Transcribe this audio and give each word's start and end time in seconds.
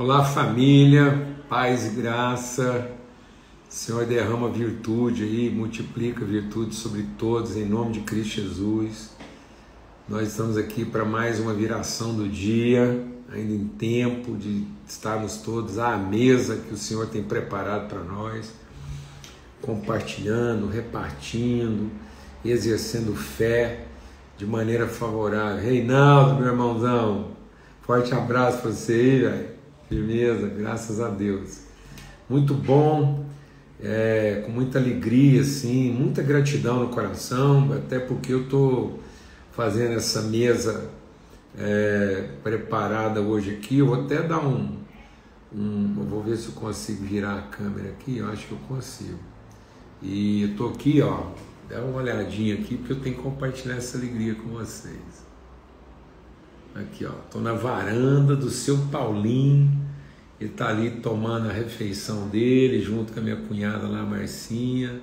Olá, 0.00 0.24
família, 0.24 1.26
paz 1.48 1.86
e 1.88 2.00
graça. 2.00 2.88
Senhor 3.68 4.06
derrama 4.06 4.48
virtude 4.48 5.24
aí, 5.24 5.50
multiplica 5.50 6.24
virtude 6.24 6.72
sobre 6.76 7.04
todos, 7.18 7.56
em 7.56 7.64
nome 7.64 7.94
de 7.94 8.00
Cristo 8.02 8.36
Jesus. 8.36 9.10
Nós 10.08 10.28
estamos 10.28 10.56
aqui 10.56 10.84
para 10.84 11.04
mais 11.04 11.40
uma 11.40 11.52
viração 11.52 12.14
do 12.14 12.28
dia, 12.28 13.08
ainda 13.28 13.52
em 13.52 13.66
tempo 13.66 14.36
de 14.36 14.68
estarmos 14.86 15.38
todos 15.38 15.80
à 15.80 15.96
mesa 15.96 16.54
que 16.58 16.72
o 16.72 16.76
Senhor 16.76 17.08
tem 17.08 17.24
preparado 17.24 17.88
para 17.88 18.04
nós, 18.04 18.52
compartilhando, 19.60 20.68
repartindo, 20.68 21.90
exercendo 22.44 23.16
fé 23.16 23.86
de 24.36 24.46
maneira 24.46 24.86
favorável. 24.86 25.60
Reinaldo, 25.60 26.36
meu 26.36 26.52
irmãozão, 26.52 27.32
forte 27.82 28.14
abraço 28.14 28.58
para 28.58 28.70
você 28.70 28.92
aí, 28.92 29.20
velho. 29.22 29.57
Firmeza, 29.88 30.48
graças 30.48 31.00
a 31.00 31.08
Deus. 31.08 31.60
Muito 32.28 32.52
bom, 32.52 33.24
é, 33.82 34.42
com 34.44 34.52
muita 34.52 34.78
alegria, 34.78 35.40
assim, 35.40 35.90
muita 35.90 36.22
gratidão 36.22 36.80
no 36.80 36.88
coração, 36.88 37.72
até 37.72 37.98
porque 37.98 38.30
eu 38.30 38.42
estou 38.42 39.00
fazendo 39.50 39.94
essa 39.94 40.20
mesa 40.22 40.90
é, 41.58 42.28
preparada 42.42 43.22
hoje 43.22 43.54
aqui. 43.54 43.78
Eu 43.78 43.86
vou 43.86 44.02
até 44.02 44.22
dar 44.22 44.46
um, 44.46 44.76
um. 45.54 45.94
Eu 45.96 46.04
vou 46.04 46.22
ver 46.22 46.36
se 46.36 46.48
eu 46.48 46.52
consigo 46.52 47.02
virar 47.06 47.38
a 47.38 47.42
câmera 47.42 47.88
aqui, 47.88 48.18
eu 48.18 48.28
acho 48.28 48.46
que 48.46 48.52
eu 48.52 48.60
consigo. 48.68 49.18
E 50.02 50.42
eu 50.42 50.48
estou 50.50 50.68
aqui, 50.68 51.00
ó, 51.00 51.28
dá 51.66 51.80
uma 51.80 52.02
olhadinha 52.02 52.56
aqui, 52.56 52.76
porque 52.76 52.92
eu 52.92 53.00
tenho 53.00 53.16
que 53.16 53.22
compartilhar 53.22 53.76
essa 53.76 53.96
alegria 53.96 54.34
com 54.34 54.50
vocês. 54.50 55.27
Aqui, 56.80 57.04
ó, 57.04 57.10
tô 57.28 57.40
na 57.40 57.54
varanda 57.54 58.36
do 58.36 58.48
seu 58.50 58.78
Paulinho. 58.92 59.68
Ele 60.40 60.50
tá 60.50 60.68
ali 60.68 60.90
tomando 60.90 61.48
a 61.48 61.52
refeição 61.52 62.28
dele, 62.28 62.80
junto 62.80 63.12
com 63.12 63.18
a 63.18 63.22
minha 63.22 63.34
cunhada 63.34 63.88
lá, 63.88 64.04
Marcinha. 64.04 65.00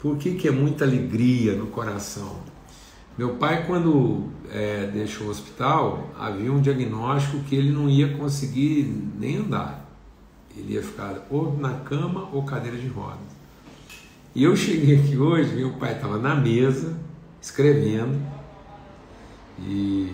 Por 0.00 0.16
que, 0.18 0.34
que 0.34 0.48
é 0.48 0.50
muita 0.50 0.84
alegria 0.84 1.54
no 1.54 1.68
coração? 1.68 2.40
Meu 3.16 3.36
pai, 3.36 3.64
quando 3.64 4.28
é, 4.50 4.88
deixou 4.88 5.28
o 5.28 5.30
hospital, 5.30 6.10
havia 6.18 6.52
um 6.52 6.60
diagnóstico 6.60 7.38
que 7.44 7.54
ele 7.54 7.70
não 7.70 7.88
ia 7.88 8.16
conseguir 8.16 8.92
nem 9.16 9.36
andar. 9.36 9.88
Ele 10.56 10.74
ia 10.74 10.82
ficar 10.82 11.24
ou 11.30 11.56
na 11.56 11.74
cama 11.74 12.28
ou 12.32 12.42
cadeira 12.42 12.76
de 12.76 12.88
rodas. 12.88 13.20
E 14.34 14.42
eu 14.42 14.56
cheguei 14.56 14.98
aqui 14.98 15.16
hoje, 15.16 15.54
meu 15.54 15.74
pai 15.74 15.94
estava 15.94 16.18
na 16.18 16.34
mesa, 16.34 16.98
escrevendo, 17.40 18.20
e 19.60 20.10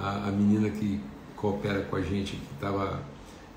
a, 0.00 0.28
a 0.28 0.32
menina 0.32 0.70
que 0.70 1.00
coopera 1.36 1.82
com 1.82 1.96
a 1.96 2.02
gente 2.02 2.36
que 2.36 2.54
estava 2.54 3.00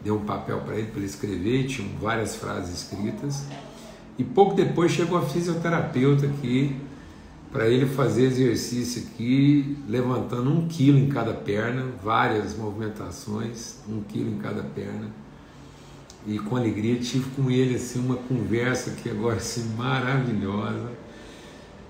deu 0.03 0.16
um 0.16 0.25
papel 0.25 0.59
para 0.61 0.75
ele 0.75 0.88
para 0.88 0.97
ele 0.97 1.06
escrever, 1.06 1.67
tinham 1.67 1.89
várias 2.00 2.36
frases 2.36 2.81
escritas. 2.81 3.45
E 4.17 4.23
pouco 4.23 4.56
depois 4.56 4.92
chegou 4.92 5.17
a 5.17 5.22
fisioterapeuta 5.22 6.25
aqui 6.25 6.75
para 7.52 7.67
ele 7.67 7.86
fazer 7.86 8.25
exercício 8.25 9.03
aqui, 9.03 9.78
levantando 9.88 10.50
um 10.50 10.67
quilo 10.67 10.97
em 10.97 11.09
cada 11.09 11.34
perna, 11.34 11.86
várias 12.02 12.56
movimentações, 12.56 13.80
um 13.89 14.02
quilo 14.02 14.30
em 14.30 14.38
cada 14.38 14.64
perna. 14.64 15.09
E 16.25 16.39
com 16.39 16.56
alegria 16.56 16.97
tive 16.97 17.30
com 17.31 17.50
ele 17.50 17.75
assim 17.75 18.00
uma 18.00 18.16
conversa 18.16 18.92
que 18.92 19.09
agora 19.09 19.38
assim 19.38 19.73
maravilhosa. 19.75 20.92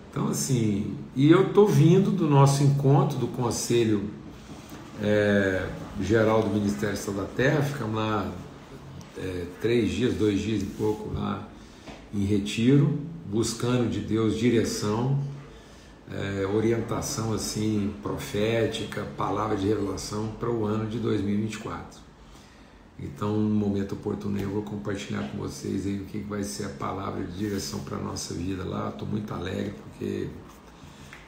Então 0.09 0.27
assim, 0.29 0.95
e 1.15 1.29
eu 1.29 1.53
tô 1.53 1.65
vindo 1.65 2.11
do 2.11 2.27
nosso 2.29 2.63
encontro 2.63 3.17
do 3.17 3.27
conselho 3.27 4.09
é, 5.01 5.67
geral 5.99 6.43
do 6.43 6.49
Ministério 6.49 6.93
Estado 6.93 7.17
da 7.17 7.25
Terra, 7.25 7.61
ficamos 7.61 7.95
lá 7.95 8.31
é, 9.17 9.45
três 9.59 9.91
dias, 9.91 10.13
dois 10.13 10.39
dias 10.39 10.61
e 10.61 10.65
pouco 10.65 11.13
lá 11.13 11.47
em 12.13 12.23
retiro, 12.23 12.99
buscando 13.25 13.89
de 13.89 13.99
Deus 13.99 14.37
direção, 14.37 15.19
é, 16.11 16.45
orientação 16.45 17.33
assim 17.33 17.93
profética, 18.03 19.07
palavra 19.17 19.55
de 19.55 19.67
revelação 19.67 20.27
para 20.39 20.49
o 20.49 20.65
ano 20.65 20.87
de 20.87 20.99
2024. 20.99 21.99
Então, 22.99 23.35
no 23.35 23.55
momento 23.55 23.93
oportuno, 23.93 24.39
eu 24.39 24.49
vou 24.49 24.61
compartilhar 24.61 25.23
com 25.31 25.39
vocês 25.39 25.87
aí 25.87 26.01
o 26.01 26.05
que 26.05 26.19
vai 26.19 26.43
ser 26.43 26.65
a 26.65 26.69
palavra 26.69 27.23
de 27.23 27.35
direção 27.35 27.79
para 27.79 27.97
a 27.97 27.99
nossa 27.99 28.35
vida 28.35 28.63
lá. 28.63 28.89
Estou 28.89 29.07
muito 29.07 29.33
alegre 29.33 29.73
porque, 29.83 30.27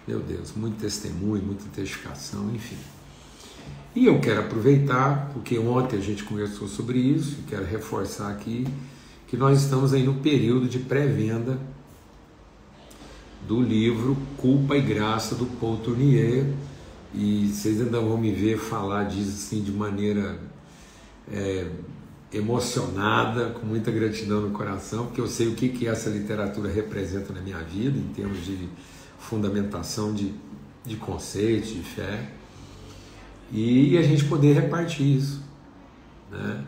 meu 0.07 0.19
Deus, 0.19 0.51
muito 0.55 0.79
testemunho, 0.79 1.41
muita 1.41 1.63
testificação, 1.73 2.53
enfim. 2.53 2.78
E 3.95 4.07
eu 4.07 4.19
quero 4.19 4.39
aproveitar, 4.39 5.29
porque 5.33 5.59
ontem 5.59 5.97
a 5.97 6.01
gente 6.01 6.23
conversou 6.23 6.67
sobre 6.67 6.97
isso, 6.97 7.37
e 7.39 7.43
quero 7.43 7.63
reforçar 7.63 8.31
aqui 8.31 8.65
que 9.27 9.37
nós 9.37 9.61
estamos 9.61 9.93
aí 9.93 10.01
no 10.01 10.15
período 10.15 10.67
de 10.67 10.79
pré-venda 10.79 11.59
do 13.47 13.61
livro 13.61 14.17
Culpa 14.37 14.75
e 14.75 14.81
Graça 14.81 15.35
do 15.35 15.45
Paul 15.45 15.77
Tournier, 15.77 16.45
e 17.13 17.51
vocês 17.53 17.79
ainda 17.79 17.99
vão 17.99 18.17
me 18.17 18.31
ver 18.31 18.57
falar 18.57 19.03
disso 19.03 19.29
assim 19.29 19.61
de 19.61 19.71
maneira 19.71 20.39
é, 21.31 21.67
emocionada, 22.31 23.51
com 23.51 23.63
muita 23.63 23.91
gratidão 23.91 24.41
no 24.41 24.49
coração, 24.49 25.05
porque 25.05 25.21
eu 25.21 25.27
sei 25.27 25.49
o 25.49 25.53
que, 25.53 25.69
que 25.69 25.87
essa 25.87 26.09
literatura 26.09 26.67
representa 26.67 27.31
na 27.31 27.41
minha 27.41 27.59
vida, 27.59 27.95
em 27.95 28.11
termos 28.11 28.43
de 28.43 28.67
fundamentação 29.19 30.11
de, 30.11 30.33
de 30.83 30.95
conceitos, 30.95 31.69
de 31.69 31.83
fé 31.83 32.31
e 33.53 33.96
a 34.00 34.02
gente 34.02 34.25
poder 34.25 34.53
repartir 34.53 35.18
isso. 35.18 35.44
Né? 36.31 36.66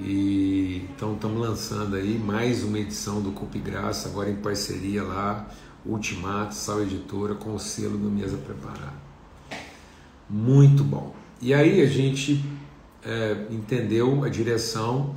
E, 0.00 0.88
então 0.90 1.14
estamos 1.14 1.38
lançando 1.38 1.94
aí 1.96 2.18
mais 2.18 2.64
uma 2.64 2.78
edição 2.78 3.20
do 3.20 3.30
Cup 3.30 3.54
Graça, 3.56 4.08
agora 4.08 4.30
em 4.30 4.36
parceria 4.36 5.02
lá, 5.02 5.46
Ultimato, 5.84 6.54
Sal 6.54 6.82
Editora, 6.82 7.34
com 7.34 7.54
o 7.54 7.58
selo 7.58 7.98
do 7.98 8.10
Mesa 8.10 8.38
Preparada. 8.38 9.04
Muito 10.28 10.82
bom. 10.82 11.14
E 11.42 11.52
aí 11.52 11.82
a 11.82 11.86
gente 11.86 12.42
é, 13.04 13.46
entendeu 13.50 14.24
a 14.24 14.30
direção 14.30 15.14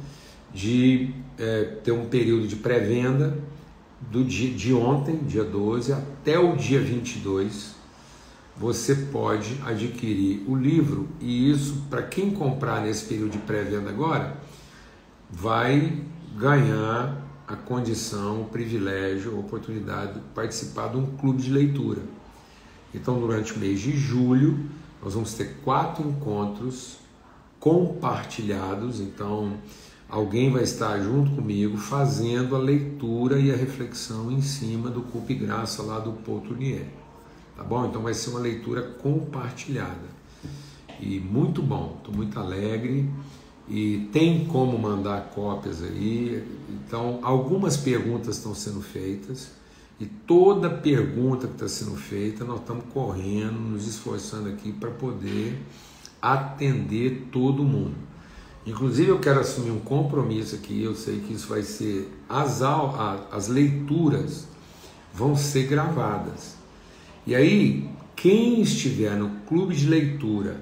de 0.53 1.13
é, 1.39 1.63
ter 1.83 1.93
um 1.93 2.07
período 2.07 2.47
de 2.47 2.57
pré-venda 2.57 3.37
do 4.11 4.25
dia 4.25 4.53
de 4.53 4.73
ontem, 4.73 5.15
dia 5.23 5.45
12, 5.45 5.93
até 5.93 6.37
o 6.37 6.57
dia 6.57 6.81
22, 6.81 7.76
você 8.59 8.95
pode 8.95 9.59
adquirir 9.65 10.43
o 10.47 10.55
livro 10.55 11.07
e 11.21 11.51
isso, 11.51 11.83
para 11.89 12.01
quem 12.01 12.31
comprar 12.31 12.81
nesse 12.81 13.05
período 13.05 13.31
de 13.31 13.37
pré-venda 13.39 13.89
agora, 13.89 14.37
vai 15.29 16.01
ganhar 16.35 17.23
a 17.47 17.55
condição, 17.55 18.41
o 18.41 18.45
privilégio, 18.45 19.35
a 19.35 19.39
oportunidade 19.39 20.15
de 20.15 20.19
participar 20.33 20.89
de 20.89 20.97
um 20.97 21.05
clube 21.17 21.41
de 21.41 21.51
leitura. 21.51 22.01
Então, 22.93 23.19
durante 23.19 23.53
o 23.53 23.59
mês 23.59 23.79
de 23.79 23.95
julho, 23.95 24.59
nós 25.03 25.13
vamos 25.13 25.33
ter 25.33 25.57
quatro 25.63 26.07
encontros 26.09 26.97
compartilhados. 27.59 28.99
Então, 28.99 29.53
alguém 30.09 30.51
vai 30.51 30.63
estar 30.63 30.99
junto 30.99 31.31
comigo 31.31 31.77
fazendo 31.77 32.55
a 32.55 32.59
leitura 32.59 33.39
e 33.39 33.51
a 33.51 33.55
reflexão 33.55 34.31
em 34.31 34.41
cima 34.41 34.89
do 34.89 35.01
Culpe 35.01 35.35
Graça 35.35 35.83
lá 35.83 35.99
do 35.99 36.13
Paul 36.13 36.41
Tournier. 36.41 36.87
Tá 37.57 37.63
bom? 37.63 37.87
Então 37.87 38.03
vai 38.03 38.13
ser 38.13 38.29
uma 38.29 38.39
leitura 38.39 38.83
compartilhada. 38.83 40.15
E 40.99 41.19
muito 41.19 41.61
bom, 41.61 41.95
estou 41.97 42.13
muito 42.13 42.39
alegre. 42.39 43.09
E 43.67 44.09
tem 44.13 44.45
como 44.45 44.77
mandar 44.77 45.31
cópias 45.33 45.81
aí. 45.83 46.47
Então, 46.69 47.19
algumas 47.21 47.75
perguntas 47.75 48.37
estão 48.37 48.55
sendo 48.55 48.81
feitas. 48.81 49.49
E 49.99 50.05
toda 50.05 50.69
pergunta 50.69 51.47
que 51.47 51.53
está 51.53 51.67
sendo 51.67 51.95
feita, 51.95 52.45
nós 52.45 52.59
estamos 52.59 52.85
correndo, 52.93 53.59
nos 53.59 53.87
esforçando 53.87 54.47
aqui 54.47 54.71
para 54.71 54.91
poder 54.91 55.59
atender 56.21 57.27
todo 57.31 57.63
mundo. 57.63 57.95
Inclusive, 58.65 59.09
eu 59.09 59.19
quero 59.19 59.39
assumir 59.39 59.71
um 59.71 59.79
compromisso 59.79 60.55
aqui. 60.55 60.81
Eu 60.81 60.95
sei 60.95 61.19
que 61.19 61.33
isso 61.33 61.47
vai 61.47 61.63
ser. 61.63 62.09
As, 62.29 62.61
as 62.61 63.47
leituras 63.47 64.47
vão 65.13 65.35
ser 65.35 65.67
gravadas. 65.67 66.56
E 67.27 67.35
aí, 67.35 67.89
quem 68.15 68.61
estiver 68.61 69.17
no 69.17 69.41
clube 69.41 69.75
de 69.75 69.85
leitura 69.85 70.61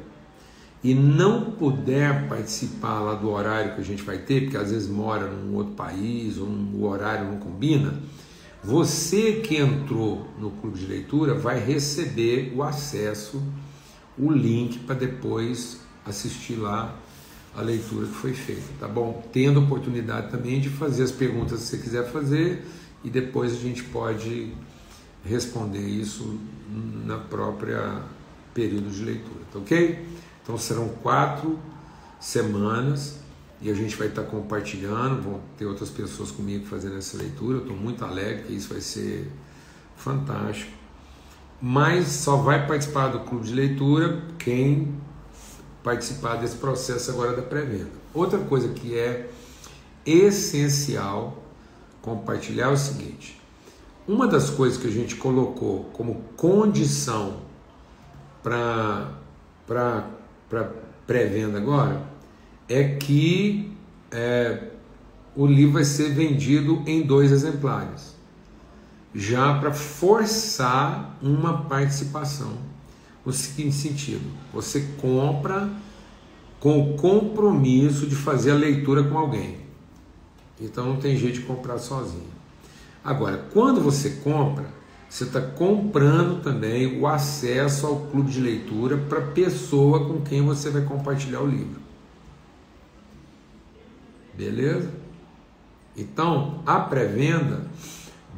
e 0.83 0.95
não 0.95 1.51
puder 1.51 2.27
participar 2.27 3.01
lá 3.01 3.13
do 3.13 3.29
horário 3.29 3.75
que 3.75 3.81
a 3.81 3.83
gente 3.83 4.01
vai 4.01 4.17
ter, 4.17 4.45
porque 4.45 4.57
às 4.57 4.71
vezes 4.71 4.89
mora 4.89 5.27
num 5.27 5.56
outro 5.56 5.73
país 5.73 6.39
ou 6.39 6.47
o 6.47 6.83
horário 6.85 7.31
não 7.31 7.38
combina, 7.38 8.01
você 8.63 9.33
que 9.33 9.56
entrou 9.56 10.27
no 10.39 10.50
clube 10.50 10.79
de 10.79 10.88
leitura 10.88 11.35
vai 11.35 11.63
receber 11.63 12.51
o 12.56 12.63
acesso, 12.63 13.44
o 14.17 14.31
link 14.31 14.79
para 14.79 14.95
depois 14.95 15.81
assistir 16.03 16.56
lá 16.56 16.97
a 17.56 17.62
leitura 17.62 18.07
que 18.07 18.13
foi 18.13 18.33
feita, 18.33 18.63
tá 18.79 18.88
bom? 18.88 19.23
Tendo 19.31 19.59
a 19.59 19.63
oportunidade 19.63 20.31
também 20.31 20.59
de 20.59 20.69
fazer 20.69 21.03
as 21.03 21.12
perguntas 21.12 21.59
que 21.59 21.65
você 21.67 21.77
quiser 21.77 22.12
fazer 22.12 22.65
e 23.03 23.09
depois 23.12 23.53
a 23.53 23.59
gente 23.59 23.83
pode 23.83 24.51
responder 25.25 25.80
isso 25.80 26.39
na 27.06 27.18
própria 27.18 28.01
período 28.54 28.89
de 28.89 29.04
leitura, 29.04 29.42
tá 29.51 29.60
ok? 29.60 30.07
Então 30.42 30.57
serão 30.57 30.89
quatro 31.01 31.60
semanas 32.19 33.19
e 33.62 33.69
a 33.69 33.74
gente 33.74 33.95
vai 33.95 34.07
estar 34.07 34.24
compartilhando, 34.24 35.22
vão 35.22 35.42
ter 35.57 35.66
outras 35.66 35.89
pessoas 35.89 36.31
comigo 36.31 36.66
fazendo 36.66 36.98
essa 36.98 37.18
leitura. 37.18 37.57
Eu 37.57 37.62
estou 37.62 37.75
muito 37.75 38.04
alegre 38.04 38.44
que 38.44 38.54
isso 38.54 38.69
vai 38.69 38.81
ser 38.81 39.31
fantástico. 39.95 40.72
Mas 41.62 42.07
só 42.07 42.38
vai 42.38 42.68
participar 42.68 43.07
do 43.07 43.22
clube 43.22 43.48
de 43.48 43.54
leitura 43.54 44.22
quem 44.38 44.94
participar 45.83 46.36
desse 46.36 46.57
processo 46.57 47.12
agora 47.12 47.36
da 47.36 47.42
pré-venda. 47.42 47.92
Outra 48.13 48.39
coisa 48.39 48.69
que 48.69 48.98
é 48.98 49.30
essencial 50.06 51.44
compartilhar 52.01 52.66
é 52.66 52.74
o 52.74 52.77
seguinte: 52.77 53.42
uma 54.07 54.27
das 54.27 54.49
coisas 54.49 54.77
que 54.77 54.87
a 54.87 54.91
gente 54.91 55.15
colocou 55.15 55.85
como 55.93 56.21
condição 56.37 57.41
para 58.43 59.09
pré-venda 61.07 61.57
agora 61.57 62.03
é 62.69 62.83
que 62.95 63.75
é, 64.11 64.69
o 65.35 65.45
livro 65.47 65.73
vai 65.73 65.83
ser 65.83 66.13
vendido 66.13 66.83
em 66.85 67.01
dois 67.01 67.31
exemplares, 67.31 68.15
já 69.13 69.57
para 69.59 69.73
forçar 69.73 71.17
uma 71.21 71.63
participação. 71.63 72.53
No 73.25 73.33
seguinte 73.33 73.75
sentido: 73.75 74.25
você 74.53 74.87
compra 75.01 75.69
com 76.59 76.79
o 76.79 76.95
compromisso 76.95 78.05
de 78.05 78.15
fazer 78.15 78.51
a 78.51 78.55
leitura 78.55 79.03
com 79.03 79.17
alguém. 79.17 79.57
Então 80.61 80.85
não 80.85 80.97
tem 80.97 81.17
jeito 81.17 81.39
de 81.39 81.45
comprar 81.45 81.79
sozinho. 81.79 82.34
Agora, 83.05 83.45
quando 83.53 83.79
você 83.79 84.09
compra, 84.23 84.65
você 85.07 85.25
está 85.25 85.39
comprando 85.39 86.41
também 86.41 86.99
o 86.99 87.05
acesso 87.05 87.85
ao 87.85 87.99
clube 88.07 88.31
de 88.31 88.41
leitura 88.41 88.97
para 88.97 89.19
a 89.19 89.27
pessoa 89.27 90.07
com 90.07 90.21
quem 90.21 90.41
você 90.41 90.71
vai 90.71 90.81
compartilhar 90.81 91.41
o 91.41 91.47
livro. 91.47 91.79
Beleza? 94.33 94.89
Então, 95.95 96.63
a 96.65 96.79
pré-venda 96.79 97.67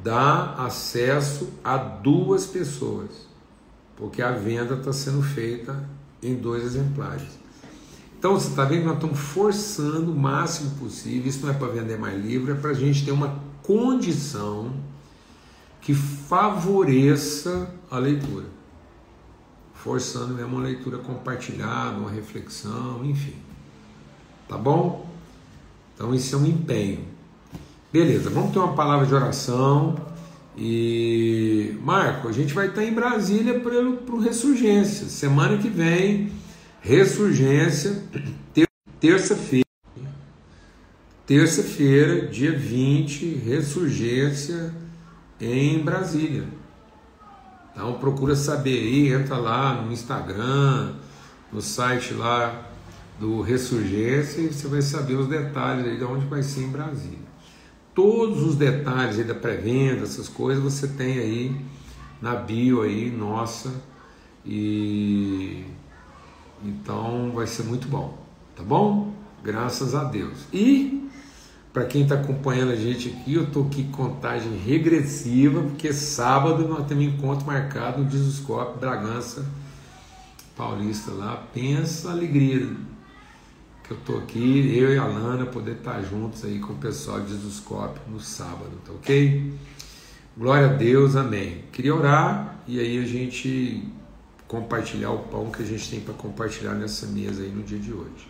dá 0.03 0.53
acesso 0.55 1.49
a 1.63 1.77
duas 1.77 2.45
pessoas, 2.45 3.09
porque 3.95 4.21
a 4.21 4.31
venda 4.33 4.75
está 4.75 4.91
sendo 4.91 5.23
feita 5.23 5.89
em 6.21 6.35
dois 6.35 6.63
exemplares. 6.63 7.39
Então 8.19 8.33
você 8.33 8.49
está 8.49 8.65
vendo 8.65 8.81
que 8.81 8.85
nós 8.87 8.95
estamos 8.95 9.19
forçando 9.19 10.11
o 10.11 10.15
máximo 10.15 10.71
possível. 10.71 11.29
Isso 11.29 11.45
não 11.45 11.53
é 11.53 11.57
para 11.57 11.67
vender 11.67 11.97
mais 11.97 12.19
livro, 12.23 12.51
é 12.51 12.55
para 12.55 12.71
a 12.71 12.73
gente 12.73 13.05
ter 13.05 13.11
uma 13.11 13.46
condição 13.67 14.71
que 15.81 15.93
favoreça 15.93 17.69
a 17.91 17.99
leitura. 17.99 18.45
Forçando 19.75 20.33
mesmo 20.33 20.55
uma 20.55 20.63
leitura 20.63 20.97
compartilhada, 20.97 21.97
uma 21.97 22.09
reflexão, 22.09 23.05
enfim. 23.05 23.35
Tá 24.47 24.57
bom? 24.57 25.07
Então 25.93 26.15
isso 26.15 26.35
é 26.35 26.37
um 26.39 26.45
empenho. 26.45 27.05
Beleza, 27.91 28.29
vamos 28.29 28.53
ter 28.53 28.59
uma 28.59 28.73
palavra 28.73 29.05
de 29.05 29.13
oração. 29.13 29.95
E 30.57 31.77
Marco, 31.83 32.27
a 32.27 32.31
gente 32.31 32.53
vai 32.53 32.67
estar 32.67 32.83
em 32.83 32.93
Brasília 32.93 33.59
para 33.59 33.79
o 33.79 34.19
Ressurgência. 34.19 35.07
Semana 35.07 35.57
que 35.57 35.69
vem 35.69 36.31
Ressurgência, 36.81 38.01
terça-feira. 38.99 39.66
Terça-feira, 41.27 42.25
dia 42.27 42.57
20, 42.57 43.35
ressurgência 43.45 44.73
em 45.41 45.83
Brasília. 45.83 46.45
Então 47.73 47.95
procura 47.95 48.33
saber 48.33 48.79
aí, 48.79 49.11
entra 49.11 49.35
lá 49.35 49.81
no 49.81 49.91
Instagram, 49.91 50.93
no 51.51 51.61
site 51.61 52.13
lá 52.13 52.71
do 53.19 53.41
Ressurgência 53.41 54.39
e 54.39 54.53
você 54.53 54.69
vai 54.69 54.81
saber 54.81 55.15
os 55.15 55.27
detalhes 55.27 55.85
aí 55.85 55.97
de 55.97 56.03
onde 56.05 56.25
vai 56.27 56.41
ser 56.41 56.61
em 56.61 56.69
Brasília. 56.69 57.27
Todos 57.93 58.41
os 58.43 58.55
detalhes 58.55 59.19
aí 59.19 59.25
da 59.25 59.35
pré-venda, 59.35 60.03
essas 60.03 60.29
coisas, 60.29 60.63
você 60.63 60.87
tem 60.87 61.19
aí 61.19 61.61
na 62.21 62.35
bio 62.35 62.83
aí, 62.83 63.11
nossa, 63.11 63.73
e 64.45 65.65
então 66.63 67.33
vai 67.35 67.47
ser 67.47 67.63
muito 67.63 67.89
bom, 67.89 68.17
tá 68.55 68.63
bom? 68.63 69.13
Graças 69.43 69.93
a 69.93 70.05
Deus. 70.05 70.45
E 70.53 71.06
para 71.77 71.85
quem 71.85 72.01
está 72.01 72.15
acompanhando 72.15 72.71
a 72.71 72.75
gente 72.75 73.09
aqui, 73.09 73.35
eu 73.35 73.43
estou 73.43 73.67
aqui 73.67 73.83
contagem 73.83 74.57
regressiva, 74.57 75.61
porque 75.61 75.93
sábado 75.93 76.67
nós 76.67 76.87
temos 76.87 77.05
um 77.05 77.09
encontro 77.09 77.45
marcado 77.45 78.01
no 78.01 78.09
Disuscope 78.09 78.79
Bragança 78.79 79.45
Paulista 80.55 81.11
lá. 81.11 81.35
Pensa 81.53 82.09
a 82.09 82.13
alegria 82.13 82.67
que 83.83 83.91
eu 83.91 83.97
estou 83.97 84.17
aqui, 84.17 84.75
eu 84.75 84.91
e 84.91 84.97
a 84.97 85.05
Lana, 85.05 85.45
poder 85.45 85.73
estar 85.73 85.93
tá 85.93 86.01
juntos 86.01 86.43
aí 86.43 86.57
com 86.57 86.73
o 86.73 86.77
pessoal 86.77 87.19
de 87.19 87.27
Disuscope 87.27 87.99
no 88.09 88.19
sábado, 88.19 88.71
tá 88.83 88.93
ok? 88.93 89.53
Glória 90.35 90.71
a 90.71 90.73
Deus, 90.73 91.15
amém. 91.15 91.63
Queria 91.71 91.93
orar 91.93 92.55
e 92.67 92.79
aí 92.79 92.97
a 92.97 93.05
gente 93.05 93.87
compartilhar 94.47 95.11
o 95.11 95.19
pão 95.19 95.51
que 95.51 95.61
a 95.61 95.65
gente 95.65 95.87
tem 95.91 95.99
para 95.99 96.15
compartilhar 96.15 96.73
nessa 96.73 97.05
mesa 97.05 97.43
aí 97.43 97.51
no 97.51 97.61
dia 97.61 97.77
de 97.77 97.93
hoje. 97.93 98.27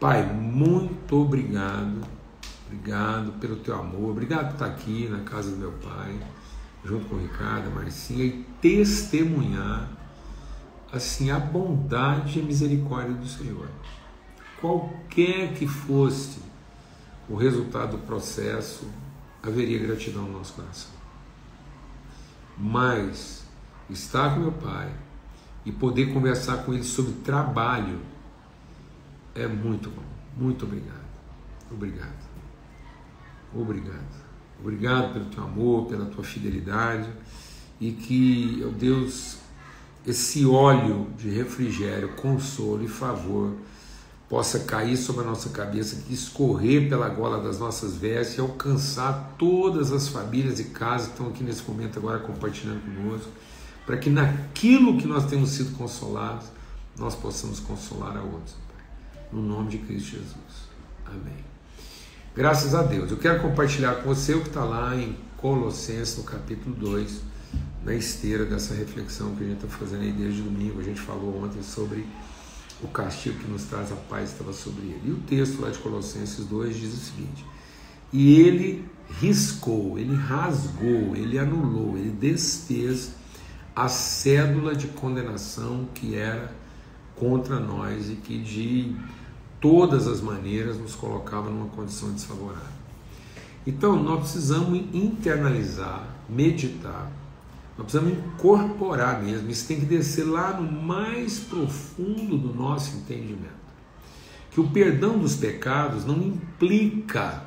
Pai, 0.00 0.24
muito 0.24 1.16
obrigado, 1.16 2.17
obrigado 2.68 3.32
pelo 3.40 3.56
teu 3.56 3.74
amor, 3.74 4.10
obrigado 4.10 4.48
por 4.48 4.52
estar 4.52 4.66
aqui 4.66 5.08
na 5.08 5.20
casa 5.20 5.50
do 5.50 5.56
meu 5.56 5.72
pai, 5.72 6.18
junto 6.84 7.06
com 7.06 7.16
o 7.16 7.20
Ricardo, 7.20 7.68
a 7.68 7.70
Marcinha, 7.70 8.24
e 8.24 8.44
testemunhar 8.60 9.88
assim 10.92 11.30
a 11.30 11.38
bondade 11.38 12.38
e 12.38 12.42
a 12.42 12.44
misericórdia 12.44 13.14
do 13.14 13.26
Senhor. 13.26 13.68
Qualquer 14.60 15.54
que 15.54 15.66
fosse 15.66 16.40
o 17.28 17.36
resultado 17.36 17.96
do 17.96 18.06
processo, 18.06 18.86
haveria 19.42 19.78
gratidão 19.78 20.22
no 20.22 20.38
nosso 20.38 20.54
coração. 20.54 20.90
Mas 22.56 23.44
estar 23.90 24.34
com 24.34 24.40
meu 24.40 24.52
pai, 24.52 24.92
e 25.68 25.72
poder 25.72 26.14
conversar 26.14 26.64
com 26.64 26.72
ele 26.72 26.82
sobre 26.82 27.12
trabalho 27.22 28.00
é 29.34 29.46
muito 29.46 29.90
bom. 29.90 30.02
Muito 30.36 30.64
obrigado. 30.64 31.04
Obrigado. 31.70 32.27
Obrigado. 33.54 34.28
Obrigado 34.60 35.12
pelo 35.12 35.26
teu 35.26 35.44
amor, 35.44 35.86
pela 35.86 36.06
tua 36.06 36.24
fidelidade 36.24 37.08
e 37.80 37.92
que, 37.92 38.64
ó 38.66 38.70
Deus, 38.70 39.38
esse 40.06 40.44
óleo 40.44 41.06
de 41.16 41.28
refrigério, 41.30 42.08
consolo 42.16 42.84
e 42.84 42.88
favor 42.88 43.54
possa 44.28 44.60
cair 44.60 44.96
sobre 44.96 45.22
a 45.22 45.26
nossa 45.26 45.48
cabeça, 45.50 46.02
que 46.06 46.12
escorrer 46.12 46.88
pela 46.88 47.08
gola 47.08 47.42
das 47.42 47.58
nossas 47.58 47.96
vestes 47.96 48.36
e 48.36 48.40
alcançar 48.40 49.34
todas 49.38 49.90
as 49.90 50.08
famílias 50.08 50.60
e 50.60 50.64
casas 50.64 51.06
que 51.06 51.12
estão 51.12 51.28
aqui 51.28 51.42
nesse 51.42 51.62
momento 51.66 51.98
agora 51.98 52.18
compartilhando 52.18 52.82
conosco 52.82 53.30
para 53.88 53.96
que 53.96 54.10
naquilo 54.10 54.98
que 54.98 55.06
nós 55.06 55.24
temos 55.24 55.48
sido 55.48 55.74
consolados, 55.78 56.46
nós 56.98 57.14
possamos 57.14 57.58
consolar 57.58 58.18
a 58.18 58.20
outros. 58.20 58.54
No 59.32 59.40
nome 59.40 59.70
de 59.70 59.78
Cristo 59.78 60.10
Jesus. 60.10 60.68
Amém. 61.06 61.47
Graças 62.38 62.72
a 62.72 62.84
Deus. 62.84 63.10
Eu 63.10 63.16
quero 63.16 63.42
compartilhar 63.42 63.96
com 63.96 64.14
você 64.14 64.32
o 64.32 64.42
que 64.42 64.46
está 64.46 64.62
lá 64.62 64.94
em 64.94 65.16
Colossenses, 65.38 66.18
no 66.18 66.22
capítulo 66.22 66.72
2, 66.76 67.20
na 67.84 67.92
esteira 67.92 68.44
dessa 68.44 68.74
reflexão 68.74 69.34
que 69.34 69.42
a 69.42 69.46
gente 69.48 69.64
está 69.64 69.66
fazendo 69.66 70.02
aí 70.02 70.12
desde 70.12 70.42
domingo. 70.42 70.78
A 70.78 70.84
gente 70.84 71.00
falou 71.00 71.42
ontem 71.42 71.60
sobre 71.64 72.06
o 72.80 72.86
castigo 72.86 73.40
que 73.40 73.50
nos 73.50 73.64
traz 73.64 73.90
a 73.90 73.96
paz 73.96 74.30
estava 74.30 74.52
sobre 74.52 74.82
ele. 74.82 75.02
E 75.06 75.10
o 75.10 75.16
texto 75.16 75.60
lá 75.60 75.68
de 75.68 75.78
Colossenses 75.78 76.44
2 76.44 76.76
diz 76.76 76.94
o 76.94 76.96
seguinte: 76.96 77.44
E 78.12 78.40
ele 78.40 78.84
riscou, 79.20 79.98
ele 79.98 80.14
rasgou, 80.14 81.16
ele 81.16 81.40
anulou, 81.40 81.98
ele 81.98 82.10
desfez 82.10 83.14
a 83.74 83.88
cédula 83.88 84.76
de 84.76 84.86
condenação 84.86 85.88
que 85.92 86.14
era 86.14 86.54
contra 87.16 87.58
nós 87.58 88.08
e 88.08 88.14
que 88.14 88.38
de 88.38 88.94
todas 89.60 90.06
as 90.06 90.20
maneiras 90.20 90.78
nos 90.78 90.94
colocava 90.94 91.50
numa 91.50 91.68
condição 91.68 92.12
desfavorável. 92.12 92.78
Então, 93.66 94.02
nós 94.02 94.20
precisamos 94.20 94.78
internalizar, 94.94 96.08
meditar, 96.28 97.10
nós 97.76 97.86
precisamos 97.86 98.18
incorporar 98.18 99.22
mesmo, 99.22 99.50
isso 99.50 99.68
tem 99.68 99.78
que 99.78 99.86
descer 99.86 100.24
lá 100.24 100.58
no 100.58 100.82
mais 100.82 101.38
profundo 101.38 102.36
do 102.36 102.54
nosso 102.54 102.96
entendimento. 102.96 103.58
Que 104.50 104.60
o 104.60 104.68
perdão 104.70 105.18
dos 105.18 105.36
pecados 105.36 106.04
não 106.04 106.16
implica 106.16 107.44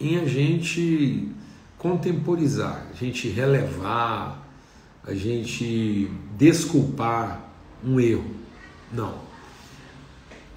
em 0.00 0.18
a 0.18 0.26
gente 0.26 1.30
contemporizar, 1.78 2.88
a 2.90 2.94
gente 2.94 3.28
relevar, 3.28 4.42
a 5.04 5.14
gente 5.14 6.10
desculpar 6.36 7.40
um 7.84 8.00
erro. 8.00 8.30
Não. 8.92 9.33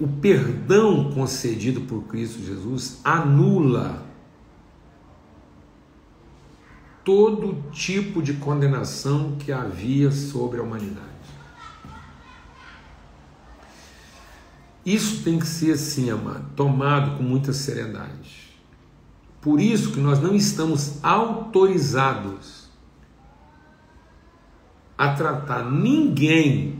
O 0.00 0.06
perdão 0.06 1.10
concedido 1.10 1.80
por 1.80 2.04
Cristo 2.04 2.40
Jesus 2.40 3.00
anula 3.02 4.06
todo 7.04 7.70
tipo 7.72 8.22
de 8.22 8.34
condenação 8.34 9.36
que 9.38 9.50
havia 9.50 10.12
sobre 10.12 10.60
a 10.60 10.62
humanidade. 10.62 11.08
Isso 14.84 15.22
tem 15.24 15.38
que 15.38 15.46
ser 15.46 15.72
assim, 15.72 16.10
amado, 16.10 16.44
tomado 16.54 17.16
com 17.16 17.22
muita 17.22 17.52
seriedade. 17.52 18.56
Por 19.40 19.60
isso 19.60 19.92
que 19.92 20.00
nós 20.00 20.20
não 20.20 20.34
estamos 20.34 21.02
autorizados 21.02 22.68
a 24.96 25.14
tratar 25.14 25.70
ninguém 25.70 26.77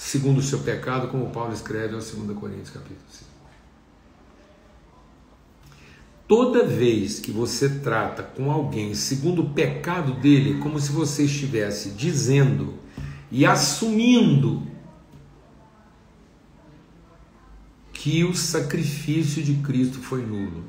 segundo 0.00 0.38
o 0.38 0.42
seu 0.42 0.60
pecado, 0.60 1.08
como 1.08 1.28
Paulo 1.28 1.52
escreve 1.52 1.94
ao 1.94 2.00
2 2.00 2.38
Coríntios 2.38 2.70
capítulo 2.70 3.04
5. 3.10 3.30
Toda 6.26 6.64
vez 6.64 7.20
que 7.20 7.30
você 7.30 7.68
trata 7.68 8.22
com 8.22 8.50
alguém 8.50 8.94
segundo 8.94 9.42
o 9.42 9.50
pecado 9.50 10.14
dele, 10.14 10.58
como 10.58 10.80
se 10.80 10.90
você 10.90 11.24
estivesse 11.24 11.90
dizendo 11.90 12.78
e 13.30 13.44
assumindo 13.44 14.66
que 17.92 18.24
o 18.24 18.34
sacrifício 18.34 19.42
de 19.42 19.56
Cristo 19.56 19.98
foi 19.98 20.22
nulo. 20.22 20.64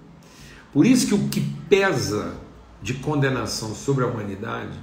Por 0.74 0.86
isso 0.86 1.08
que 1.08 1.14
o 1.14 1.30
que 1.30 1.40
pesa 1.70 2.36
de 2.82 2.96
condenação 2.96 3.74
sobre 3.74 4.04
a 4.04 4.08
humanidade 4.08 4.78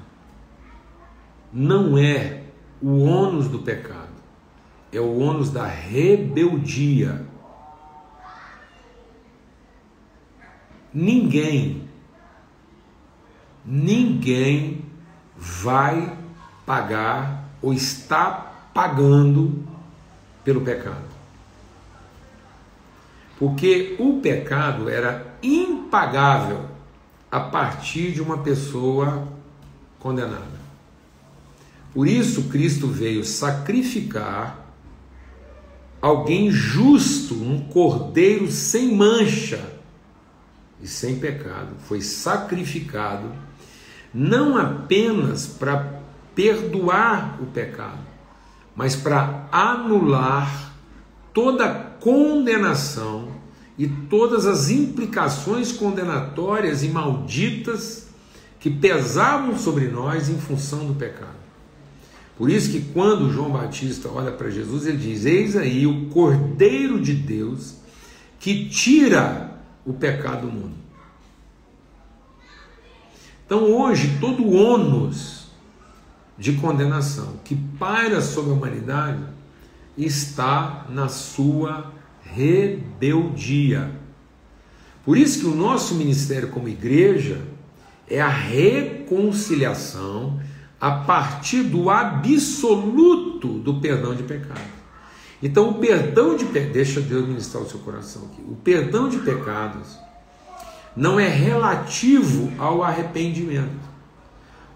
não 1.53 1.99
é 1.99 2.45
o 2.81 3.01
ônus 3.01 3.47
do 3.49 3.59
pecado, 3.59 4.08
é 4.93 5.01
o 5.01 5.19
ônus 5.19 5.51
da 5.51 5.67
rebeldia 5.67 7.27
Ninguém, 10.93 11.89
ninguém 13.65 14.85
vai 15.37 16.17
pagar 16.65 17.45
ou 17.61 17.73
está 17.73 18.53
pagando 18.73 19.65
pelo 20.43 20.63
pecado. 20.63 21.09
Porque 23.39 23.97
o 23.99 24.21
pecado 24.21 24.89
era 24.89 25.37
impagável 25.43 26.65
a 27.31 27.39
partir 27.39 28.13
de 28.13 28.23
uma 28.23 28.39
pessoa 28.39 29.29
condenada. 30.01 30.59
Por 31.93 32.09
isso 32.09 32.49
Cristo 32.49 32.87
veio 32.89 33.25
sacrificar 33.25 34.58
alguém 36.01 36.51
justo, 36.51 37.35
um 37.35 37.61
cordeiro 37.61 38.51
sem 38.51 38.95
mancha 38.95 39.79
e 40.81 40.87
sem 40.87 41.19
pecado, 41.19 41.75
foi 41.87 42.01
sacrificado 42.01 43.33
não 44.13 44.57
apenas 44.57 45.47
para 45.47 46.01
perdoar 46.35 47.39
o 47.43 47.47
pecado, 47.47 48.07
mas 48.75 48.95
para 48.95 49.49
anular 49.51 50.73
toda 51.35 51.69
condenação 52.01 53.29
e 53.77 53.87
todas 53.87 54.47
as 54.47 54.71
implicações 54.71 55.73
condenatórias 55.73 56.83
e 56.83 56.89
malditas 56.89 58.09
que 58.59 58.71
pesavam 58.71 59.57
sobre 59.59 59.89
nós 59.89 60.29
em 60.29 60.39
função 60.39 60.87
do 60.87 60.95
pecado. 60.95 61.48
Por 62.39 62.49
isso 62.49 62.71
que 62.71 62.81
quando 62.93 63.33
João 63.33 63.51
Batista 63.51 64.09
olha 64.09 64.31
para 64.31 64.49
Jesus, 64.49 64.87
ele 64.87 64.97
diz: 64.97 65.27
Eis 65.27 65.57
aí 65.57 65.89
o 65.89 66.07
Cordeiro 66.07 67.01
de 67.01 67.13
Deus 67.13 67.75
que 68.39 68.69
tira 68.69 69.59
o 69.85 69.93
pecado 69.93 70.47
do 70.47 70.53
mundo. 70.53 70.77
Então 73.45 73.65
hoje 73.65 74.19
todo 74.21 74.45
o 74.45 74.55
ônus 74.55 75.49
de 76.39 76.53
condenação 76.53 77.41
que 77.45 77.57
paira 77.57 78.21
sobre 78.21 78.53
a 78.53 78.55
humanidade 78.55 79.25
está 79.97 80.87
na 80.89 81.09
sua 81.09 81.93
rebeldia. 82.23 83.91
Por 85.05 85.19
isso 85.19 85.41
que 85.41 85.47
o 85.47 85.57
nosso 85.57 85.97
ministério 85.97 86.51
como 86.51 86.69
igreja 86.69 87.41
é 88.07 88.21
a 88.21 88.29
reconciliação 88.29 90.39
a 90.81 90.91
partir 90.91 91.65
do 91.65 91.91
absoluto 91.91 93.49
do 93.59 93.81
perdão 93.81 94.15
de 94.15 94.23
pecado. 94.23 94.79
Então, 95.43 95.71
o 95.71 95.75
perdão 95.75 96.37
de 96.37 96.45
pecados, 96.47 96.73
deixa 96.73 97.01
Deus 97.01 97.27
ministrar 97.27 97.63
o 97.63 97.69
seu 97.69 97.81
coração 97.81 98.23
aqui. 98.27 98.43
O 98.43 98.57
perdão 98.57 99.09
de 99.09 99.19
pecados 99.19 99.97
não 100.97 101.19
é 101.19 101.29
relativo 101.29 102.53
ao 102.59 102.83
arrependimento. 102.83 103.89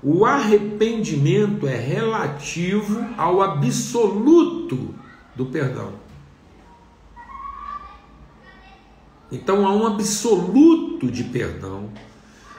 O 0.02 0.24
arrependimento 0.24 1.66
é 1.66 1.76
relativo 1.76 3.04
ao 3.16 3.40
absoluto 3.40 4.94
do 5.34 5.46
perdão. 5.46 5.92
Então 9.30 9.66
há 9.66 9.72
um 9.72 9.86
absoluto 9.86 11.10
de 11.10 11.24
perdão 11.24 11.90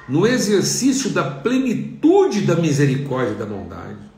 no 0.08 0.28
exercício 0.28 1.12
da 1.12 1.24
plenitude 1.24 2.42
da 2.42 2.56
misericórdia 2.56 3.34
e 3.34 3.36
da 3.36 3.46
bondade 3.46 4.14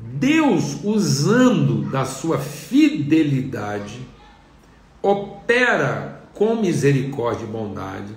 Deus, 0.00 0.82
usando 0.82 1.90
da 1.90 2.06
sua 2.06 2.38
fidelidade, 2.38 4.00
opera 5.02 6.24
com 6.32 6.56
misericórdia 6.56 7.44
e 7.44 7.48
bondade, 7.48 8.16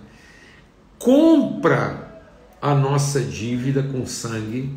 compra 0.98 2.24
a 2.62 2.74
nossa 2.74 3.20
dívida 3.20 3.84
com 3.84 4.06
sangue, 4.06 4.74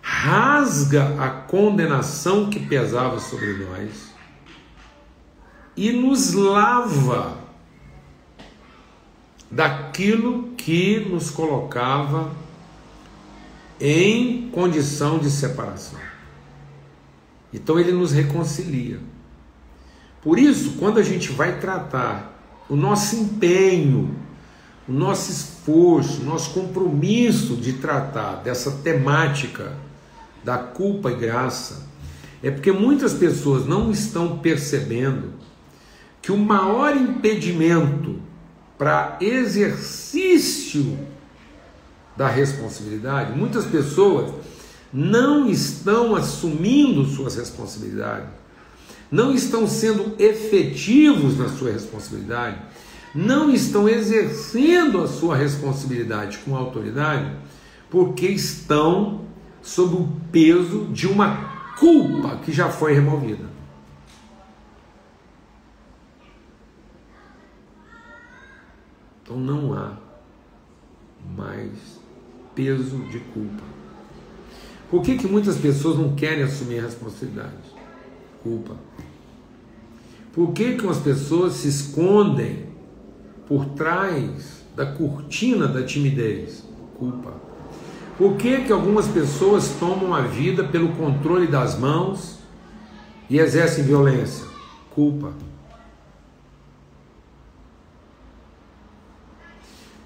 rasga 0.00 1.22
a 1.22 1.28
condenação 1.28 2.48
que 2.48 2.60
pesava 2.60 3.20
sobre 3.20 3.52
nós 3.52 4.14
e 5.76 5.92
nos 5.92 6.32
lava 6.32 7.43
daquilo 9.54 10.48
que 10.56 10.98
nos 10.98 11.30
colocava 11.30 12.32
em 13.80 14.48
condição 14.50 15.18
de 15.18 15.30
separação. 15.30 15.98
Então 17.52 17.78
ele 17.78 17.92
nos 17.92 18.10
reconcilia. 18.10 18.98
Por 20.20 20.40
isso, 20.40 20.72
quando 20.78 20.98
a 20.98 21.02
gente 21.02 21.30
vai 21.30 21.60
tratar 21.60 22.34
o 22.68 22.74
nosso 22.74 23.14
empenho, 23.14 24.16
o 24.88 24.92
nosso 24.92 25.30
esforço, 25.30 26.22
o 26.22 26.24
nosso 26.24 26.50
compromisso 26.50 27.54
de 27.54 27.74
tratar 27.74 28.42
dessa 28.42 28.72
temática 28.78 29.72
da 30.42 30.58
culpa 30.58 31.12
e 31.12 31.16
graça, 31.16 31.86
é 32.42 32.50
porque 32.50 32.72
muitas 32.72 33.14
pessoas 33.14 33.66
não 33.66 33.92
estão 33.92 34.38
percebendo 34.38 35.32
que 36.20 36.32
o 36.32 36.36
maior 36.36 36.96
impedimento 36.96 38.13
para 38.78 39.16
exercício 39.20 40.98
da 42.16 42.28
responsabilidade, 42.28 43.36
muitas 43.36 43.64
pessoas 43.64 44.32
não 44.92 45.48
estão 45.48 46.14
assumindo 46.14 47.04
suas 47.04 47.36
responsabilidades, 47.36 48.28
não 49.10 49.34
estão 49.34 49.66
sendo 49.66 50.14
efetivos 50.18 51.36
na 51.36 51.48
sua 51.48 51.72
responsabilidade, 51.72 52.58
não 53.14 53.52
estão 53.52 53.88
exercendo 53.88 55.02
a 55.02 55.08
sua 55.08 55.36
responsabilidade 55.36 56.38
com 56.38 56.56
autoridade, 56.56 57.30
porque 57.90 58.26
estão 58.26 59.22
sob 59.62 59.94
o 59.94 60.08
peso 60.30 60.86
de 60.92 61.06
uma 61.06 61.54
culpa 61.78 62.36
que 62.44 62.52
já 62.52 62.68
foi 62.68 62.92
removida. 62.92 63.53
Então 69.24 69.38
não 69.38 69.72
há 69.72 69.96
mais 71.34 71.72
peso 72.54 72.98
de 73.10 73.18
culpa. 73.18 73.62
Por 74.90 75.02
que, 75.02 75.16
que 75.16 75.26
muitas 75.26 75.56
pessoas 75.56 75.98
não 75.98 76.14
querem 76.14 76.44
assumir 76.44 76.80
a 76.80 76.82
responsabilidade? 76.82 77.54
Culpa. 78.42 78.76
Por 80.34 80.52
que, 80.52 80.74
que 80.74 80.86
as 80.86 80.98
pessoas 80.98 81.54
se 81.54 81.68
escondem 81.68 82.66
por 83.48 83.64
trás 83.70 84.62
da 84.76 84.84
cortina 84.84 85.66
da 85.66 85.82
timidez? 85.82 86.62
Culpa. 86.98 87.32
Por 88.18 88.36
que, 88.36 88.64
que 88.64 88.72
algumas 88.72 89.08
pessoas 89.08 89.70
tomam 89.80 90.12
a 90.12 90.20
vida 90.20 90.64
pelo 90.64 90.90
controle 90.90 91.46
das 91.46 91.78
mãos 91.78 92.38
e 93.30 93.38
exercem 93.38 93.84
violência? 93.84 94.44
Culpa. 94.94 95.32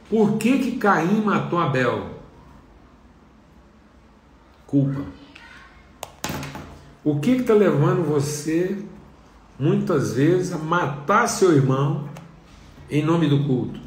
Por 0.08 0.38
que, 0.38 0.58
que 0.58 0.78
Caim 0.78 1.22
matou 1.22 1.58
Abel? 1.58 2.18
culpa. 4.68 5.02
O 7.02 7.18
que 7.18 7.30
está 7.30 7.54
levando 7.54 8.06
você, 8.06 8.84
muitas 9.58 10.12
vezes, 10.12 10.52
a 10.52 10.58
matar 10.58 11.26
seu 11.26 11.52
irmão 11.56 12.08
em 12.88 13.02
nome 13.02 13.28
do 13.28 13.44
culto? 13.44 13.80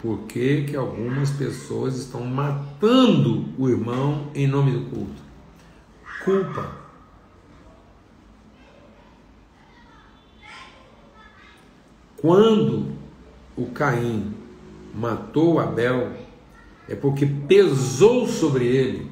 Por 0.00 0.20
que, 0.20 0.64
que 0.64 0.76
algumas 0.76 1.30
pessoas 1.30 1.96
estão 1.96 2.24
matando 2.24 3.46
o 3.58 3.68
irmão 3.68 4.30
em 4.34 4.46
nome 4.46 4.72
do 4.72 4.90
culto? 4.90 5.22
Culpa. 6.24 6.72
Quando 12.16 12.92
o 13.56 13.66
Caim 13.66 14.34
matou 14.98 15.60
Abel, 15.60 16.12
é 16.88 16.96
porque 16.96 17.24
pesou 17.24 18.26
sobre 18.26 18.66
ele 18.66 19.10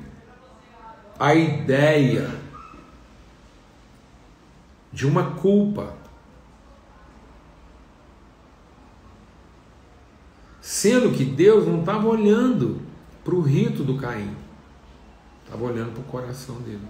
a 1.19 1.35
ideia 1.35 2.29
de 4.93 5.07
uma 5.07 5.37
culpa. 5.37 5.95
Sendo 10.61 11.17
que 11.17 11.25
Deus 11.25 11.67
não 11.67 11.81
estava 11.81 12.09
olhando 12.09 12.83
para 13.23 13.35
o 13.35 13.41
rito 13.41 13.85
do 13.85 13.97
Caim, 13.97 14.37
estava 15.45 15.65
olhando 15.65 15.93
para 15.93 16.01
o 16.01 16.05
coração 16.05 16.57
dele. 16.63 16.87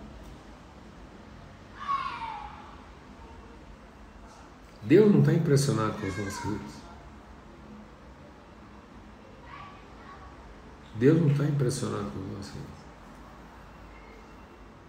Deus 4.82 5.12
não 5.12 5.20
está 5.20 5.34
impressionado 5.34 5.98
com 6.00 6.06
os 6.06 6.16
nossos 6.16 6.44
ritos. 6.44 6.85
Deus 10.98 11.20
não 11.20 11.28
está 11.28 11.44
impressionado 11.44 12.04
com 12.10 12.18
ritos. 12.18 12.52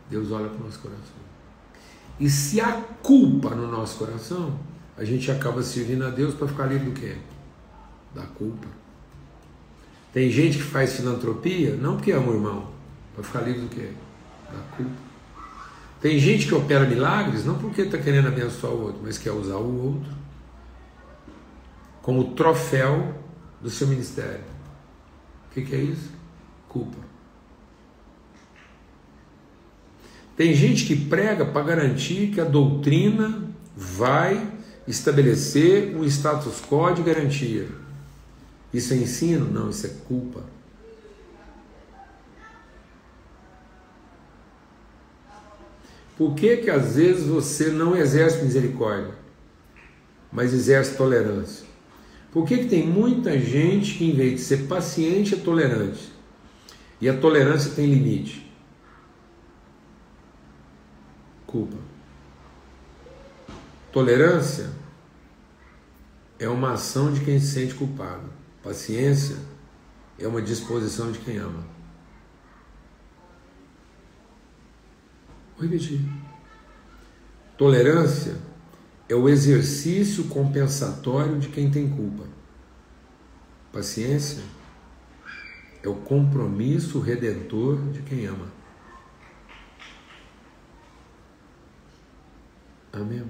Deus 0.09 0.31
olha 0.31 0.49
para 0.49 0.61
o 0.61 0.63
nosso 0.63 0.79
coração. 0.79 1.27
E 2.19 2.29
se 2.29 2.61
há 2.61 2.81
culpa 3.03 3.49
no 3.53 3.69
nosso 3.69 3.97
coração, 3.97 4.57
a 4.97 5.03
gente 5.03 5.29
acaba 5.29 5.61
servindo 5.61 6.05
a 6.05 6.09
Deus 6.09 6.33
para 6.33 6.47
ficar 6.47 6.65
livre 6.65 6.89
do 6.89 6.99
quê? 6.99 7.17
Da 8.15 8.23
culpa. 8.23 8.67
Tem 10.13 10.31
gente 10.31 10.57
que 10.57 10.63
faz 10.63 10.95
filantropia, 10.95 11.75
não 11.75 11.97
porque 11.97 12.11
ama 12.11 12.31
o 12.31 12.35
irmão, 12.35 12.71
para 13.13 13.23
ficar 13.23 13.41
livre 13.41 13.61
do 13.61 13.69
quê? 13.69 13.91
Da 14.51 14.59
culpa. 14.75 15.07
Tem 16.01 16.17
gente 16.17 16.47
que 16.47 16.55
opera 16.55 16.85
milagres, 16.85 17.45
não 17.45 17.55
porque 17.55 17.81
está 17.81 17.97
querendo 17.97 18.27
abençoar 18.27 18.73
o 18.73 18.83
outro, 18.83 19.01
mas 19.03 19.17
quer 19.17 19.31
usar 19.31 19.57
o 19.57 19.85
outro 19.85 20.17
como 22.07 22.33
troféu 22.35 23.13
do 23.61 23.69
seu 23.69 23.85
ministério. 23.85 24.39
Que, 25.57 25.63
que 25.63 25.75
é 25.75 25.79
isso? 25.79 26.11
Culpa. 26.69 26.99
Tem 30.35 30.53
gente 30.53 30.85
que 30.85 30.95
prega 30.95 31.43
para 31.45 31.65
garantir 31.65 32.27
que 32.27 32.39
a 32.39 32.43
doutrina 32.43 33.43
vai 33.75 34.53
estabelecer 34.87 35.95
um 35.95 36.03
status 36.03 36.61
quo 36.61 36.93
de 36.93 37.01
garantia. 37.01 37.67
Isso 38.71 38.93
é 38.93 38.97
ensino? 38.97 39.51
Não, 39.51 39.71
isso 39.71 39.87
é 39.87 39.89
culpa. 40.07 40.43
Por 46.15 46.35
que 46.35 46.57
que 46.57 46.69
às 46.69 46.97
vezes 46.97 47.25
você 47.25 47.71
não 47.71 47.95
exerce 47.95 48.43
misericórdia, 48.43 49.15
mas 50.31 50.53
exerce 50.53 50.95
tolerância? 50.95 51.66
Por 52.31 52.45
que, 52.45 52.57
que 52.57 52.67
tem 52.67 52.85
muita 52.85 53.39
gente 53.39 53.97
que, 53.97 54.05
em 54.05 54.13
vez 54.13 54.33
de 54.33 54.39
ser 54.41 54.67
paciente, 54.67 55.33
é 55.33 55.37
tolerante? 55.37 56.11
E 56.99 57.07
a 57.07 57.17
tolerância 57.17 57.71
tem 57.71 57.85
limite 57.85 58.47
culpa. 61.47 61.77
Tolerância 63.91 64.69
é 66.37 66.47
uma 66.47 66.73
ação 66.73 67.11
de 67.11 67.21
quem 67.21 67.39
se 67.39 67.47
sente 67.47 67.73
culpado. 67.73 68.29
Paciência 68.61 69.37
é 70.19 70.27
uma 70.27 70.41
disposição 70.41 71.11
de 71.11 71.19
quem 71.19 71.37
ama. 71.37 71.65
Vou 75.55 75.67
repetir. 75.67 76.01
Tolerância 77.57 78.35
é 79.09 79.15
o 79.15 79.29
exercício 79.29 80.25
compensatório 80.25 81.39
de 81.39 81.47
quem 81.47 81.71
tem 81.71 81.89
culpa. 81.89 82.25
Paciência 83.71 84.43
é 85.81 85.87
o 85.87 85.95
compromisso 85.95 86.99
redentor 86.99 87.77
de 87.91 88.01
quem 88.01 88.25
ama. 88.25 88.47
Amém, 92.91 93.23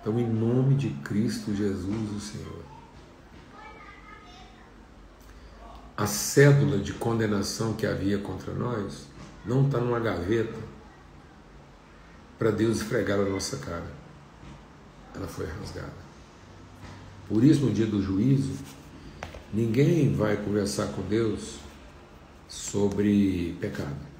Então, 0.00 0.18
em 0.18 0.28
nome 0.28 0.74
de 0.74 0.90
Cristo 0.90 1.54
Jesus, 1.54 2.10
o 2.10 2.20
Senhor, 2.20 2.62
a 5.96 6.06
cédula 6.06 6.78
de 6.78 6.92
condenação 6.92 7.72
que 7.74 7.86
havia 7.86 8.18
contra 8.18 8.52
nós 8.52 9.06
não 9.46 9.64
está 9.64 9.78
numa 9.78 10.00
gaveta 10.00 10.71
para 12.42 12.50
Deus 12.50 12.78
esfregar 12.78 13.20
a 13.20 13.24
nossa 13.24 13.56
cara. 13.58 13.86
Ela 15.14 15.28
foi 15.28 15.46
rasgada. 15.46 16.02
Por 17.28 17.44
isso, 17.44 17.60
no 17.60 17.72
dia 17.72 17.86
do 17.86 18.02
juízo, 18.02 18.52
ninguém 19.54 20.12
vai 20.12 20.36
conversar 20.36 20.88
com 20.88 21.02
Deus 21.02 21.58
sobre 22.48 23.56
pecado 23.60 24.12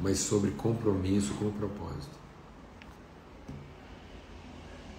mas 0.00 0.18
sobre 0.20 0.52
compromisso 0.52 1.34
com 1.34 1.46
o 1.46 1.52
propósito. 1.52 2.16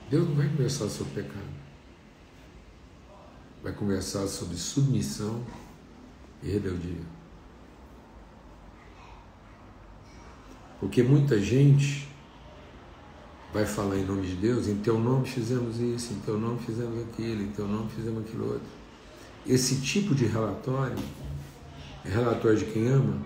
Deus 0.09 0.27
não 0.27 0.35
vai 0.35 0.49
conversar 0.49 0.89
sobre 0.89 1.21
pecado. 1.23 1.59
Vai 3.63 3.71
conversar 3.71 4.27
sobre 4.27 4.57
submissão 4.57 5.41
e 6.43 6.49
rebeldia. 6.49 7.18
Porque 10.79 11.03
muita 11.03 11.39
gente 11.39 12.07
vai 13.53 13.65
falar 13.65 13.97
em 13.97 14.05
nome 14.05 14.27
de 14.27 14.35
Deus, 14.35 14.67
em 14.67 14.77
teu 14.77 14.99
nome 14.99 15.27
fizemos 15.27 15.79
isso, 15.79 16.13
em 16.13 16.19
teu 16.19 16.39
nome 16.39 16.59
fizemos 16.59 17.01
aquilo, 17.03 17.41
em 17.41 17.51
teu 17.51 17.67
nome 17.67 17.89
fizemos 17.89 18.23
aquilo 18.23 18.45
outro. 18.45 18.79
Esse 19.45 19.81
tipo 19.81 20.13
de 20.13 20.25
relatório 20.25 20.97
é 22.05 22.09
relatório 22.09 22.57
de 22.57 22.65
quem 22.65 22.87
ama? 22.87 23.17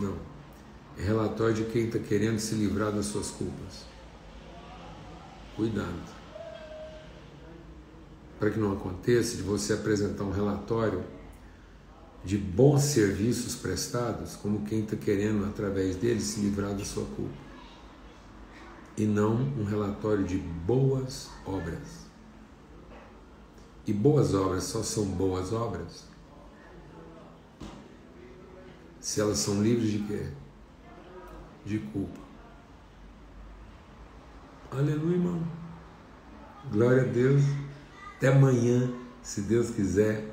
Não 0.00 0.30
é 1.00 1.04
relatório 1.04 1.54
de 1.54 1.64
quem 1.64 1.86
está 1.86 1.98
querendo 1.98 2.38
se 2.38 2.54
livrar 2.54 2.92
das 2.92 3.06
suas 3.06 3.30
culpas. 3.30 3.86
Cuidado. 5.56 6.20
Para 8.38 8.50
que 8.50 8.58
não 8.58 8.72
aconteça 8.72 9.36
de 9.36 9.42
você 9.42 9.72
apresentar 9.72 10.24
um 10.24 10.30
relatório 10.30 11.02
de 12.24 12.36
bons 12.36 12.82
serviços 12.82 13.54
prestados, 13.56 14.36
como 14.36 14.64
quem 14.66 14.80
está 14.80 14.96
querendo, 14.96 15.46
através 15.46 15.96
dele, 15.96 16.20
se 16.20 16.40
livrar 16.40 16.74
da 16.74 16.84
sua 16.84 17.04
culpa. 17.06 17.50
E 18.96 19.06
não 19.06 19.34
um 19.34 19.64
relatório 19.64 20.24
de 20.24 20.36
boas 20.36 21.30
obras. 21.46 22.06
E 23.86 23.92
boas 23.92 24.34
obras 24.34 24.64
só 24.64 24.82
são 24.82 25.04
boas 25.06 25.52
obras 25.52 26.10
se 29.00 29.18
elas 29.18 29.38
são 29.38 29.62
livres 29.62 29.90
de 29.90 30.00
quê? 30.00 30.26
de 31.64 31.78
culpa. 31.78 32.20
Aleluia, 34.70 35.16
irmão. 35.16 35.42
Glória 36.70 37.02
a 37.02 37.06
Deus. 37.06 37.42
Até 38.16 38.28
amanhã, 38.28 38.90
se 39.22 39.42
Deus 39.42 39.70
quiser. 39.70 40.28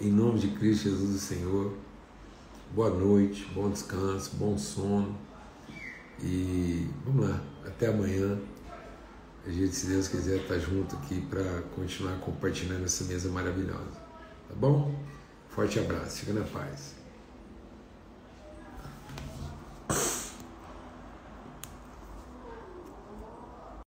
Em 0.00 0.10
nome 0.10 0.40
de 0.40 0.48
Cristo 0.48 0.88
Jesus, 0.90 1.14
o 1.14 1.18
Senhor. 1.20 1.72
Boa 2.74 2.90
noite, 2.90 3.48
bom 3.54 3.70
descanso, 3.70 4.34
bom 4.34 4.58
sono. 4.58 5.16
E 6.20 6.88
vamos 7.04 7.30
lá, 7.30 7.40
até 7.64 7.86
amanhã. 7.86 8.36
A 9.46 9.50
gente, 9.50 9.72
se 9.72 9.86
Deus 9.86 10.08
quiser, 10.08 10.38
estar 10.38 10.54
tá 10.54 10.58
junto 10.58 10.96
aqui 10.96 11.20
para 11.20 11.62
continuar 11.76 12.18
compartilhando 12.18 12.84
essa 12.84 13.04
mesa 13.04 13.28
maravilhosa. 13.30 13.92
Tá 14.48 14.54
bom? 14.56 14.92
Forte 15.48 15.78
abraço, 15.78 16.20
fica 16.20 16.32
na 16.32 16.44
paz. 16.44 16.96